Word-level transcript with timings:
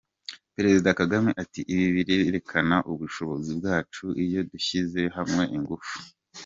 Perezida 0.55 0.97
Kagame 0.99 1.29
ati 1.43 1.61
“ibi 1.73 1.87
birerekana 1.95 2.77
ubushobozi 2.91 3.51
bwacu 3.59 4.05
iyo 4.23 4.41
dushyize 4.51 5.01
hamwe 5.17 5.43
ingufu. 5.57 5.95